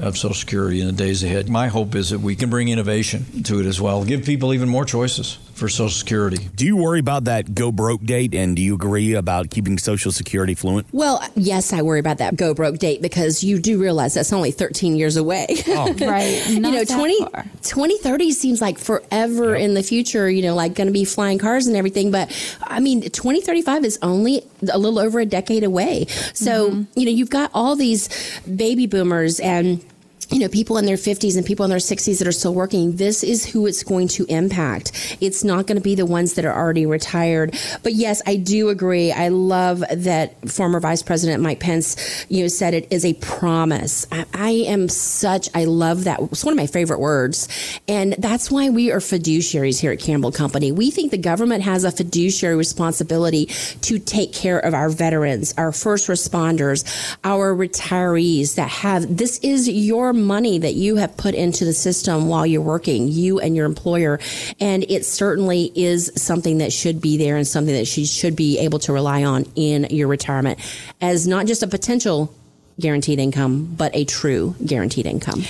of 0.00 0.16
Social 0.16 0.34
Security 0.34 0.80
in 0.80 0.86
the 0.86 0.92
days 0.92 1.22
ahead. 1.22 1.48
My 1.48 1.68
hope 1.68 1.94
is 1.94 2.10
that 2.10 2.20
we 2.20 2.36
can 2.36 2.50
bring 2.50 2.68
innovation 2.68 3.42
to 3.44 3.60
it 3.60 3.66
as 3.66 3.80
well, 3.80 4.04
give 4.04 4.24
people 4.24 4.54
even 4.54 4.68
more 4.68 4.84
choices 4.84 5.38
for 5.54 5.68
Social 5.68 5.88
Security. 5.88 6.48
Do 6.54 6.66
you 6.66 6.76
worry 6.76 6.98
about 7.00 7.24
that 7.24 7.54
go 7.54 7.72
broke 7.72 8.02
date 8.02 8.34
and 8.34 8.56
do 8.56 8.62
you 8.62 8.74
agree 8.74 9.14
about 9.14 9.50
keeping 9.50 9.78
Social 9.78 10.12
Security 10.12 10.54
fluent? 10.54 10.86
Well, 10.92 11.22
yes, 11.36 11.72
I 11.72 11.82
worry 11.82 12.00
about 12.00 12.18
that 12.18 12.36
go 12.36 12.54
broke 12.54 12.78
date 12.78 13.00
because 13.00 13.44
you 13.44 13.58
do 13.58 13.80
realize 13.80 14.14
that's 14.14 14.32
only 14.32 14.50
13 14.50 14.96
years 14.96 15.16
away. 15.16 15.46
Oh. 15.68 15.92
right. 16.00 16.46
you 16.48 16.60
know, 16.60 16.84
20, 16.84 17.18
2030 17.62 18.32
seems 18.32 18.60
like 18.60 18.78
forever 18.78 19.52
yep. 19.52 19.60
in 19.60 19.74
the 19.74 19.82
future, 19.82 20.28
you 20.28 20.42
know, 20.42 20.54
like 20.54 20.74
going 20.74 20.88
to 20.88 20.92
be 20.92 21.04
flying 21.04 21.38
cars 21.38 21.66
and 21.66 21.76
everything. 21.76 22.10
But 22.10 22.30
I 22.62 22.80
mean, 22.80 23.02
2035 23.02 23.84
is 23.84 23.98
only 24.02 24.42
a 24.72 24.78
little 24.78 24.98
over 24.98 25.20
a 25.20 25.26
decade 25.26 25.64
away. 25.64 26.06
So, 26.34 26.70
mm-hmm. 26.70 26.98
you 26.98 27.06
know, 27.06 27.12
you've 27.12 27.30
got 27.30 27.50
all 27.54 27.76
these 27.76 28.08
baby 28.42 28.86
boomers 28.86 29.40
and 29.40 29.84
you 30.30 30.38
know, 30.38 30.48
people 30.48 30.78
in 30.78 30.86
their 30.86 30.96
50s 30.96 31.36
and 31.36 31.44
people 31.44 31.64
in 31.64 31.70
their 31.70 31.78
60s 31.78 32.18
that 32.18 32.28
are 32.28 32.32
still 32.32 32.54
working, 32.54 32.96
this 32.96 33.22
is 33.22 33.44
who 33.44 33.66
it's 33.66 33.82
going 33.82 34.08
to 34.08 34.24
impact. 34.26 35.18
It's 35.20 35.44
not 35.44 35.66
going 35.66 35.76
to 35.76 35.82
be 35.82 35.94
the 35.94 36.06
ones 36.06 36.34
that 36.34 36.44
are 36.44 36.54
already 36.54 36.86
retired. 36.86 37.58
But 37.82 37.94
yes, 37.94 38.22
I 38.26 38.36
do 38.36 38.68
agree. 38.68 39.12
I 39.12 39.28
love 39.28 39.84
that 39.90 40.48
former 40.48 40.80
Vice 40.80 41.02
President 41.02 41.42
Mike 41.42 41.60
Pence, 41.60 42.26
you 42.28 42.42
know, 42.42 42.48
said 42.48 42.74
it 42.74 42.88
is 42.90 43.04
a 43.04 43.14
promise. 43.14 44.06
I, 44.10 44.24
I 44.32 44.50
am 44.50 44.88
such, 44.88 45.48
I 45.54 45.64
love 45.64 46.04
that. 46.04 46.20
It's 46.20 46.44
one 46.44 46.52
of 46.52 46.58
my 46.58 46.66
favorite 46.66 47.00
words. 47.00 47.48
And 47.86 48.14
that's 48.18 48.50
why 48.50 48.70
we 48.70 48.90
are 48.90 49.00
fiduciaries 49.00 49.80
here 49.80 49.92
at 49.92 50.00
Campbell 50.00 50.32
Company. 50.32 50.72
We 50.72 50.90
think 50.90 51.10
the 51.10 51.18
government 51.18 51.62
has 51.64 51.84
a 51.84 51.90
fiduciary 51.90 52.56
responsibility 52.56 53.46
to 53.82 53.98
take 53.98 54.32
care 54.32 54.58
of 54.58 54.74
our 54.74 54.88
veterans, 54.88 55.54
our 55.58 55.72
first 55.72 56.08
responders, 56.08 56.84
our 57.24 57.54
retirees 57.54 58.54
that 58.54 58.68
have, 58.68 59.16
this 59.16 59.38
is 59.40 59.68
your 59.68 60.13
money 60.14 60.58
that 60.58 60.74
you 60.74 60.96
have 60.96 61.16
put 61.16 61.34
into 61.34 61.64
the 61.64 61.72
system 61.72 62.28
while 62.28 62.46
you're 62.46 62.60
working, 62.62 63.08
you 63.08 63.40
and 63.40 63.54
your 63.56 63.66
employer. 63.66 64.18
And 64.60 64.84
it 64.88 65.04
certainly 65.04 65.72
is 65.74 66.12
something 66.16 66.58
that 66.58 66.72
should 66.72 67.00
be 67.00 67.16
there 67.16 67.36
and 67.36 67.46
something 67.46 67.74
that 67.74 67.86
she 67.86 68.06
should 68.06 68.36
be 68.36 68.58
able 68.58 68.78
to 68.80 68.92
rely 68.92 69.24
on 69.24 69.44
in 69.54 69.84
your 69.90 70.08
retirement 70.08 70.58
as 71.00 71.26
not 71.26 71.46
just 71.46 71.62
a 71.62 71.66
potential 71.66 72.34
guaranteed 72.80 73.18
income, 73.18 73.74
but 73.76 73.94
a 73.94 74.04
true 74.04 74.54
guaranteed 74.64 75.06
income. 75.06 75.40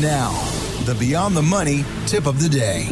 Now, 0.00 0.32
the 0.84 0.96
Beyond 0.98 1.36
the 1.36 1.42
Money 1.42 1.84
tip 2.06 2.26
of 2.26 2.42
the 2.42 2.48
day. 2.48 2.88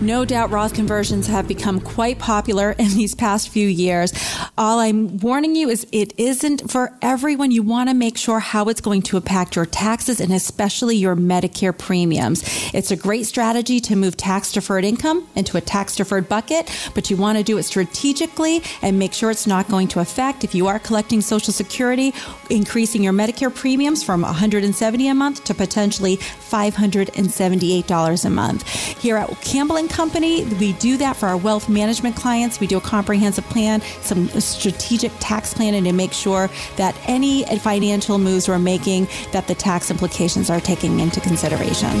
No 0.00 0.24
doubt 0.24 0.50
Roth 0.50 0.74
conversions 0.74 1.26
have 1.26 1.48
become 1.48 1.80
quite 1.80 2.20
popular 2.20 2.70
in 2.78 2.90
these 2.90 3.16
past 3.16 3.48
few 3.48 3.66
years. 3.66 4.12
All 4.56 4.78
I'm 4.78 5.18
warning 5.18 5.56
you 5.56 5.68
is 5.68 5.88
it 5.90 6.14
isn't 6.16 6.70
for 6.70 6.96
everyone. 7.02 7.50
You 7.50 7.64
want 7.64 7.88
to 7.88 7.94
make 7.94 8.16
sure 8.16 8.38
how 8.38 8.66
it's 8.66 8.80
going 8.80 9.02
to 9.02 9.16
impact 9.16 9.56
your 9.56 9.66
taxes 9.66 10.20
and 10.20 10.32
especially 10.32 10.94
your 10.96 11.16
Medicare 11.16 11.76
premiums. 11.76 12.44
It's 12.72 12.92
a 12.92 12.96
great 12.96 13.26
strategy 13.26 13.80
to 13.80 13.96
move 13.96 14.16
tax 14.16 14.52
deferred 14.52 14.84
income 14.84 15.26
into 15.34 15.56
a 15.56 15.60
tax 15.60 15.96
deferred 15.96 16.28
bucket, 16.28 16.70
but 16.94 17.10
you 17.10 17.16
want 17.16 17.38
to 17.38 17.44
do 17.44 17.58
it 17.58 17.64
strategically 17.64 18.62
and 18.82 19.00
make 19.00 19.12
sure 19.12 19.32
it's 19.32 19.48
not 19.48 19.68
going 19.68 19.88
to 19.88 19.98
affect 19.98 20.44
if 20.44 20.54
you 20.54 20.68
are 20.68 20.78
collecting 20.78 21.20
Social 21.20 21.52
Security, 21.52 22.14
increasing 22.50 23.02
your 23.02 23.12
Medicare 23.12 23.52
premiums 23.52 24.04
from 24.04 24.22
170 24.22 25.08
a 25.08 25.14
month 25.14 25.42
to 25.44 25.54
potentially 25.54 26.18
$578 26.18 28.24
a 28.24 28.30
month. 28.30 28.68
Here 28.98 29.16
at 29.16 29.28
Campbell 29.40 29.87
Company, 29.88 30.44
we 30.44 30.74
do 30.74 30.96
that 30.98 31.16
for 31.16 31.26
our 31.26 31.36
wealth 31.36 31.68
management 31.68 32.14
clients. 32.16 32.60
We 32.60 32.66
do 32.66 32.76
a 32.76 32.80
comprehensive 32.80 33.44
plan, 33.46 33.80
some 34.00 34.28
strategic 34.28 35.10
tax 35.18 35.52
planning 35.52 35.84
to 35.84 35.92
make 35.92 36.12
sure 36.12 36.48
that 36.76 36.96
any 37.06 37.44
financial 37.58 38.18
moves 38.18 38.48
we're 38.48 38.58
making 38.58 39.08
that 39.32 39.48
the 39.48 39.54
tax 39.54 39.90
implications 39.90 40.50
are 40.50 40.60
taking 40.60 41.00
into 41.00 41.20
consideration. 41.20 42.00